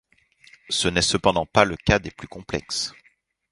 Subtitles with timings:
[0.71, 2.91] Ce n'est cependant pas le cas des plus complexes.